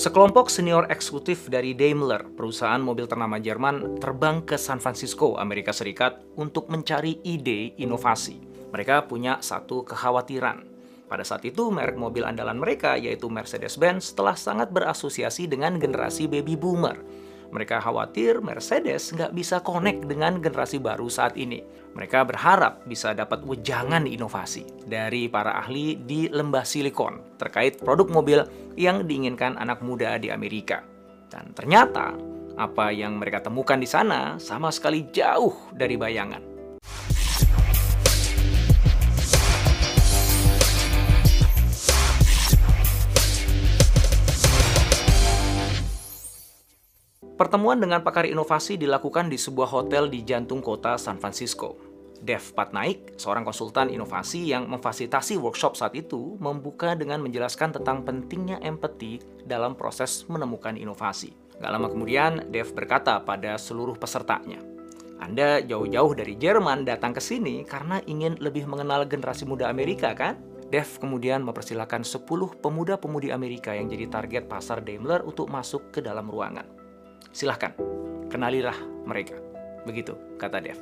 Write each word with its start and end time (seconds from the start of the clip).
Sekelompok 0.00 0.48
senior 0.48 0.88
eksekutif 0.88 1.52
dari 1.52 1.76
Daimler, 1.76 2.24
perusahaan 2.32 2.80
mobil 2.80 3.04
ternama 3.04 3.36
Jerman, 3.36 4.00
terbang 4.00 4.40
ke 4.40 4.56
San 4.56 4.80
Francisco, 4.80 5.36
Amerika 5.36 5.76
Serikat 5.76 6.24
untuk 6.40 6.72
mencari 6.72 7.20
ide 7.20 7.76
inovasi. 7.76 8.40
Mereka 8.72 9.04
punya 9.12 9.44
satu 9.44 9.84
kekhawatiran. 9.84 10.64
Pada 11.04 11.20
saat 11.20 11.44
itu, 11.44 11.68
merek 11.68 12.00
mobil 12.00 12.24
andalan 12.24 12.56
mereka, 12.56 12.96
yaitu 12.96 13.28
Mercedes-Benz, 13.28 14.16
telah 14.16 14.40
sangat 14.40 14.72
berasosiasi 14.72 15.44
dengan 15.44 15.76
generasi 15.76 16.32
baby 16.32 16.56
boomer 16.56 16.96
mereka 17.50 17.82
khawatir 17.82 18.38
Mercedes 18.38 19.10
nggak 19.10 19.34
bisa 19.34 19.58
connect 19.62 20.06
dengan 20.06 20.38
generasi 20.38 20.78
baru 20.78 21.10
saat 21.10 21.34
ini. 21.34 21.62
Mereka 21.90 22.22
berharap 22.22 22.86
bisa 22.86 23.10
dapat 23.10 23.42
wejangan 23.42 24.06
inovasi 24.06 24.86
dari 24.86 25.26
para 25.26 25.58
ahli 25.58 25.98
di 25.98 26.30
lembah 26.30 26.62
silikon 26.62 27.38
terkait 27.38 27.82
produk 27.82 28.06
mobil 28.06 28.40
yang 28.78 29.02
diinginkan 29.04 29.58
anak 29.58 29.82
muda 29.82 30.14
di 30.22 30.30
Amerika. 30.30 30.86
Dan 31.26 31.50
ternyata 31.50 32.14
apa 32.54 32.94
yang 32.94 33.18
mereka 33.18 33.42
temukan 33.42 33.78
di 33.78 33.86
sana 33.86 34.38
sama 34.38 34.70
sekali 34.70 35.10
jauh 35.10 35.74
dari 35.74 35.98
bayangan. 35.98 36.49
Pertemuan 47.40 47.80
dengan 47.80 48.04
pakar 48.04 48.28
inovasi 48.28 48.76
dilakukan 48.76 49.32
di 49.32 49.40
sebuah 49.40 49.72
hotel 49.72 50.12
di 50.12 50.20
jantung 50.28 50.60
kota 50.60 51.00
San 51.00 51.16
Francisco. 51.16 51.72
Dev 52.20 52.52
Patnaik, 52.52 53.16
seorang 53.16 53.48
konsultan 53.48 53.88
inovasi 53.88 54.52
yang 54.52 54.68
memfasilitasi 54.68 55.40
workshop 55.40 55.72
saat 55.72 55.96
itu, 55.96 56.36
membuka 56.36 56.92
dengan 56.92 57.24
menjelaskan 57.24 57.80
tentang 57.80 58.04
pentingnya 58.04 58.60
empati 58.60 59.24
dalam 59.48 59.72
proses 59.72 60.28
menemukan 60.28 60.76
inovasi. 60.76 61.32
Gak 61.56 61.72
lama 61.72 61.88
kemudian, 61.88 62.52
Dev 62.52 62.76
berkata 62.76 63.16
pada 63.24 63.56
seluruh 63.56 63.96
pesertanya, 63.96 64.60
Anda 65.16 65.64
jauh-jauh 65.64 66.12
dari 66.12 66.36
Jerman 66.36 66.84
datang 66.84 67.16
ke 67.16 67.24
sini 67.24 67.64
karena 67.64 68.04
ingin 68.04 68.36
lebih 68.36 68.68
mengenal 68.68 69.08
generasi 69.08 69.48
muda 69.48 69.72
Amerika, 69.72 70.12
kan? 70.12 70.36
Dev 70.68 71.00
kemudian 71.00 71.40
mempersilahkan 71.48 72.04
10 72.04 72.28
pemuda-pemudi 72.60 73.32
Amerika 73.32 73.72
yang 73.72 73.88
jadi 73.88 74.12
target 74.12 74.44
pasar 74.44 74.84
Daimler 74.84 75.24
untuk 75.24 75.48
masuk 75.48 75.88
ke 75.88 76.04
dalam 76.04 76.28
ruangan. 76.28 76.79
Silahkan, 77.30 77.76
kenalilah 78.32 78.76
mereka. 79.04 79.36
Begitu, 79.84 80.16
kata 80.36 80.60
Dev. 80.60 80.78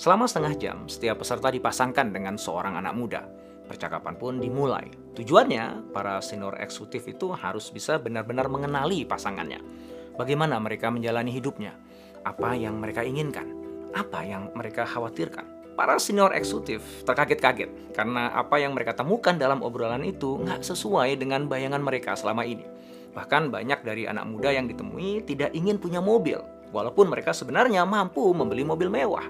Selama 0.00 0.24
setengah 0.24 0.54
jam, 0.56 0.76
setiap 0.88 1.20
peserta 1.20 1.52
dipasangkan 1.52 2.08
dengan 2.08 2.40
seorang 2.40 2.80
anak 2.80 2.96
muda. 2.96 3.28
Percakapan 3.68 4.16
pun 4.16 4.40
dimulai. 4.40 4.88
Tujuannya, 5.12 5.92
para 5.92 6.18
senior 6.24 6.56
eksekutif 6.56 7.04
itu 7.06 7.30
harus 7.36 7.68
bisa 7.68 8.00
benar-benar 8.00 8.48
mengenali 8.48 9.04
pasangannya. 9.04 9.60
Bagaimana 10.16 10.56
mereka 10.56 10.88
menjalani 10.88 11.30
hidupnya, 11.30 11.76
apa 12.24 12.56
yang 12.56 12.80
mereka 12.80 13.04
inginkan, 13.04 13.46
apa 13.92 14.24
yang 14.24 14.48
mereka 14.56 14.88
khawatirkan. 14.88 15.46
Para 15.76 15.96
senior 15.96 16.32
eksekutif 16.36 16.82
terkaget-kaget 17.08 17.96
karena 17.96 18.28
apa 18.36 18.60
yang 18.60 18.76
mereka 18.76 18.92
temukan 18.92 19.36
dalam 19.36 19.64
obrolan 19.64 20.04
itu 20.04 20.36
nggak 20.36 20.60
sesuai 20.60 21.16
dengan 21.16 21.48
bayangan 21.48 21.80
mereka 21.80 22.12
selama 22.16 22.44
ini. 22.44 22.66
Bahkan 23.10 23.50
banyak 23.50 23.82
dari 23.82 24.06
anak 24.06 24.26
muda 24.30 24.54
yang 24.54 24.70
ditemui 24.70 25.26
tidak 25.26 25.50
ingin 25.54 25.82
punya 25.82 25.98
mobil, 25.98 26.38
walaupun 26.70 27.10
mereka 27.10 27.34
sebenarnya 27.34 27.82
mampu 27.82 28.30
membeli 28.30 28.62
mobil 28.62 28.86
mewah. 28.86 29.26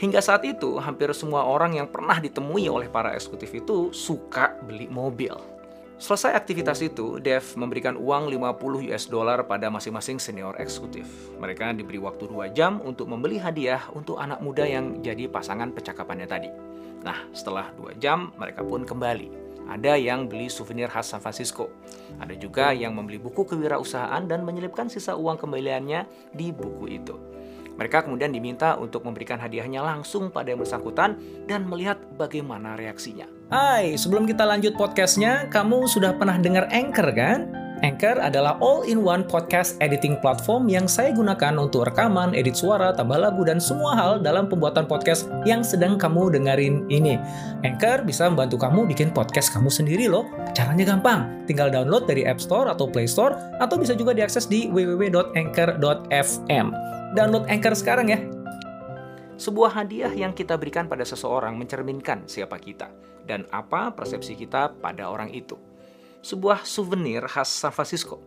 Hingga 0.00 0.24
saat 0.24 0.48
itu, 0.48 0.80
hampir 0.80 1.12
semua 1.12 1.44
orang 1.44 1.76
yang 1.76 1.86
pernah 1.86 2.16
ditemui 2.16 2.66
oleh 2.72 2.88
para 2.88 3.12
eksekutif 3.12 3.52
itu 3.52 3.92
suka 3.92 4.56
beli 4.64 4.88
mobil. 4.88 5.36
Selesai 6.00 6.32
aktivitas 6.32 6.80
itu, 6.80 7.20
Dev 7.20 7.44
memberikan 7.60 7.92
uang 7.92 8.32
50 8.32 8.88
US 8.88 9.04
dollar 9.04 9.44
pada 9.44 9.68
masing-masing 9.68 10.16
senior 10.16 10.56
eksekutif. 10.56 11.04
Mereka 11.36 11.76
diberi 11.76 12.00
waktu 12.00 12.24
2 12.24 12.48
jam 12.56 12.80
untuk 12.80 13.12
membeli 13.12 13.36
hadiah 13.36 13.84
untuk 13.92 14.16
anak 14.16 14.40
muda 14.40 14.64
yang 14.64 15.04
jadi 15.04 15.28
pasangan 15.28 15.68
percakapannya 15.76 16.24
tadi. 16.24 16.48
Nah, 17.04 17.28
setelah 17.36 17.68
2 17.76 18.00
jam, 18.00 18.32
mereka 18.40 18.64
pun 18.64 18.88
kembali. 18.88 19.49
Ada 19.70 19.94
yang 19.94 20.26
beli 20.26 20.50
souvenir 20.50 20.90
khas 20.90 21.14
San 21.14 21.22
Francisco. 21.22 21.70
Ada 22.18 22.34
juga 22.34 22.74
yang 22.74 22.98
membeli 22.98 23.22
buku 23.22 23.46
kewirausahaan 23.46 24.26
dan 24.26 24.42
menyelipkan 24.42 24.90
sisa 24.90 25.14
uang 25.14 25.38
kembaliannya 25.38 26.10
di 26.34 26.50
buku 26.50 26.90
itu. 26.90 27.14
Mereka 27.78 28.04
kemudian 28.04 28.34
diminta 28.34 28.76
untuk 28.76 29.06
memberikan 29.06 29.38
hadiahnya 29.38 29.80
langsung 29.80 30.28
pada 30.28 30.52
yang 30.52 30.60
bersangkutan 30.60 31.16
dan 31.46 31.64
melihat 31.70 31.96
bagaimana 32.18 32.74
reaksinya. 32.74 33.24
Hai, 33.48 33.94
sebelum 33.94 34.26
kita 34.26 34.44
lanjut 34.44 34.74
podcastnya, 34.74 35.48
kamu 35.48 35.86
sudah 35.86 36.18
pernah 36.18 36.36
dengar 36.36 36.68
Anchor 36.74 37.08
kan? 37.14 37.59
Anchor 37.80 38.20
adalah 38.20 38.60
all-in-one 38.60 39.24
podcast 39.24 39.80
editing 39.80 40.20
platform 40.20 40.68
yang 40.68 40.84
saya 40.84 41.16
gunakan 41.16 41.56
untuk 41.56 41.88
rekaman, 41.88 42.36
edit 42.36 42.52
suara, 42.52 42.92
tambah 42.92 43.16
lagu, 43.16 43.40
dan 43.40 43.56
semua 43.56 43.96
hal 43.96 44.20
dalam 44.20 44.44
pembuatan 44.52 44.84
podcast 44.84 45.32
yang 45.48 45.64
sedang 45.64 45.96
kamu 45.96 46.28
dengerin 46.36 46.84
ini. 46.92 47.16
Anchor 47.64 48.04
bisa 48.04 48.28
membantu 48.28 48.60
kamu 48.60 48.84
bikin 48.84 49.08
podcast 49.16 49.48
kamu 49.56 49.72
sendiri 49.72 50.12
loh. 50.12 50.28
Caranya 50.52 50.92
gampang, 50.92 51.48
tinggal 51.48 51.72
download 51.72 52.04
dari 52.04 52.28
App 52.28 52.36
Store 52.40 52.68
atau 52.68 52.84
Play 52.84 53.08
Store, 53.08 53.32
atau 53.64 53.80
bisa 53.80 53.96
juga 53.96 54.12
diakses 54.12 54.44
di 54.44 54.68
www.anchor.fm. 54.68 56.66
Download 57.16 57.48
Anchor 57.48 57.72
sekarang 57.72 58.12
ya. 58.12 58.20
Sebuah 59.40 59.72
hadiah 59.72 60.12
yang 60.12 60.36
kita 60.36 60.60
berikan 60.60 60.84
pada 60.84 61.00
seseorang 61.08 61.56
mencerminkan 61.56 62.28
siapa 62.28 62.60
kita 62.60 62.92
dan 63.24 63.48
apa 63.48 63.88
persepsi 63.96 64.36
kita 64.36 64.68
pada 64.84 65.08
orang 65.08 65.32
itu 65.32 65.69
sebuah 66.20 66.68
souvenir 66.68 67.24
khas 67.26 67.48
San 67.48 67.72
Francisco. 67.72 68.20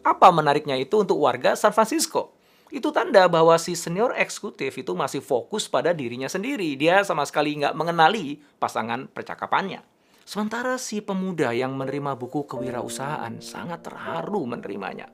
Apa 0.00 0.32
menariknya 0.32 0.80
itu 0.80 1.02
untuk 1.02 1.20
warga 1.20 1.52
San 1.58 1.76
Francisco? 1.76 2.32
Itu 2.70 2.94
tanda 2.94 3.26
bahwa 3.26 3.58
si 3.58 3.74
senior 3.74 4.14
eksekutif 4.14 4.78
itu 4.78 4.94
masih 4.94 5.18
fokus 5.18 5.66
pada 5.66 5.90
dirinya 5.90 6.30
sendiri. 6.30 6.78
Dia 6.78 7.02
sama 7.02 7.26
sekali 7.26 7.58
nggak 7.58 7.74
mengenali 7.74 8.38
pasangan 8.62 9.10
percakapannya. 9.10 9.82
Sementara 10.22 10.78
si 10.78 11.02
pemuda 11.02 11.50
yang 11.50 11.74
menerima 11.74 12.14
buku 12.14 12.46
kewirausahaan 12.46 13.42
sangat 13.42 13.82
terharu 13.90 14.46
menerimanya. 14.46 15.10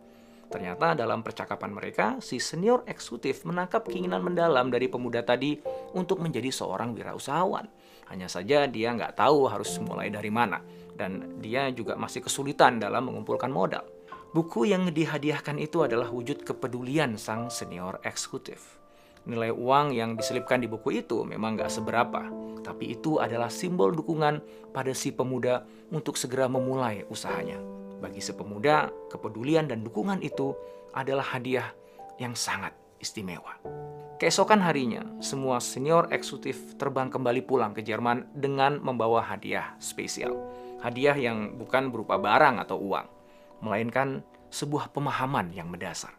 Ternyata 0.47 0.95
dalam 0.95 1.25
percakapan 1.25 1.73
mereka, 1.73 2.07
si 2.21 2.39
senior 2.39 2.85
eksekutif 2.87 3.43
menangkap 3.49 3.89
keinginan 3.89 4.23
mendalam 4.23 4.69
dari 4.69 4.87
pemuda 4.87 5.25
tadi 5.25 5.59
untuk 5.97 6.21
menjadi 6.21 6.53
seorang 6.53 6.93
wirausahawan. 6.93 7.67
Hanya 8.13 8.29
saja 8.31 8.69
dia 8.69 8.93
nggak 8.95 9.19
tahu 9.19 9.51
harus 9.51 9.81
mulai 9.83 10.13
dari 10.13 10.31
mana 10.31 10.63
dan 10.97 11.39
dia 11.45 11.69
juga 11.71 11.95
masih 11.95 12.25
kesulitan 12.25 12.81
dalam 12.81 13.13
mengumpulkan 13.13 13.53
modal. 13.53 13.85
Buku 14.35 14.69
yang 14.69 14.91
dihadiahkan 14.91 15.57
itu 15.57 15.87
adalah 15.87 16.11
wujud 16.11 16.45
kepedulian 16.45 17.17
sang 17.17 17.49
senior 17.49 18.01
eksekutif. 18.03 18.81
Nilai 19.27 19.51
uang 19.51 19.97
yang 19.97 20.15
diselipkan 20.15 20.63
di 20.63 20.69
buku 20.71 21.03
itu 21.03 21.25
memang 21.27 21.59
gak 21.59 21.73
seberapa, 21.73 22.31
tapi 22.63 22.95
itu 22.95 23.19
adalah 23.19 23.51
simbol 23.51 23.91
dukungan 23.95 24.39
pada 24.71 24.93
si 24.95 25.11
pemuda 25.11 25.67
untuk 25.91 26.19
segera 26.19 26.47
memulai 26.47 27.07
usahanya. 27.11 27.59
Bagi 27.99 28.21
si 28.21 28.37
pemuda, 28.37 28.93
kepedulian 29.09 29.67
dan 29.67 29.83
dukungan 29.83 30.21
itu 30.21 30.53
adalah 30.93 31.25
hadiah 31.25 31.73
yang 32.21 32.37
sangat 32.37 32.77
istimewa. 33.01 33.57
Keesokan 34.17 34.65
harinya, 34.65 35.05
semua 35.21 35.61
senior 35.61 36.09
eksekutif 36.09 36.77
terbang 36.81 37.13
kembali 37.13 37.45
pulang 37.45 37.77
ke 37.77 37.85
Jerman 37.85 38.25
dengan 38.33 38.81
membawa 38.81 39.21
hadiah 39.21 39.77
spesial. 39.77 40.33
Hadiah 40.87 41.19
yang 41.19 41.59
bukan 41.59 41.91
berupa 41.91 42.15
barang 42.15 42.63
atau 42.63 42.79
uang, 42.79 43.07
melainkan 43.59 44.23
sebuah 44.55 44.95
pemahaman 44.95 45.51
yang 45.51 45.67
mendasar 45.67 46.15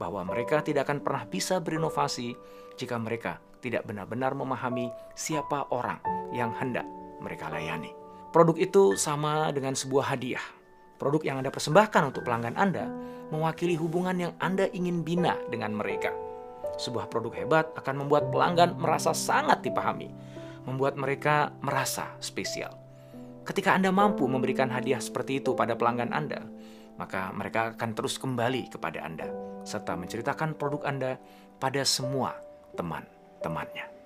bahwa 0.00 0.24
mereka 0.24 0.64
tidak 0.64 0.88
akan 0.88 1.04
pernah 1.04 1.28
bisa 1.28 1.60
berinovasi 1.60 2.32
jika 2.80 2.96
mereka 2.96 3.36
tidak 3.60 3.84
benar-benar 3.84 4.32
memahami 4.32 4.88
siapa 5.12 5.68
orang 5.68 6.00
yang 6.32 6.56
hendak 6.56 6.88
mereka 7.20 7.52
layani. 7.52 7.92
Produk 8.32 8.56
itu 8.56 8.96
sama 8.96 9.52
dengan 9.52 9.76
sebuah 9.76 10.16
hadiah. 10.16 10.46
Produk 10.96 11.20
yang 11.28 11.44
Anda 11.44 11.52
persembahkan 11.52 12.08
untuk 12.08 12.24
pelanggan 12.24 12.56
Anda 12.56 12.88
mewakili 13.28 13.76
hubungan 13.76 14.16
yang 14.16 14.32
Anda 14.40 14.72
ingin 14.72 15.04
bina 15.04 15.36
dengan 15.52 15.76
mereka. 15.76 16.16
Sebuah 16.80 17.10
produk 17.10 17.34
hebat 17.34 17.66
akan 17.76 18.06
membuat 18.06 18.32
pelanggan 18.32 18.78
merasa 18.78 19.12
sangat 19.12 19.60
dipahami, 19.66 20.08
membuat 20.64 20.94
mereka 20.96 21.50
merasa 21.60 22.14
spesial. 22.22 22.77
Ketika 23.48 23.72
Anda 23.72 23.88
mampu 23.88 24.28
memberikan 24.28 24.68
hadiah 24.68 25.00
seperti 25.00 25.40
itu 25.40 25.56
pada 25.56 25.72
pelanggan 25.72 26.12
Anda, 26.12 26.44
maka 27.00 27.32
mereka 27.32 27.72
akan 27.72 27.96
terus 27.96 28.20
kembali 28.20 28.68
kepada 28.68 29.00
Anda 29.00 29.24
serta 29.64 29.96
menceritakan 29.96 30.52
produk 30.60 30.84
Anda 30.84 31.16
pada 31.56 31.80
semua 31.88 32.36
teman-temannya. 32.76 33.97